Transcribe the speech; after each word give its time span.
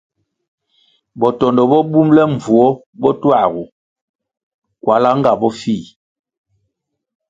Botondo 1.19 1.61
bo 1.69 1.77
bumʼle 1.91 2.23
mbvuo 2.33 2.67
bo 3.01 3.09
tuagu, 3.21 3.63
kwalá 4.83 5.09
nga 5.17 5.31
bofih. 5.39 5.85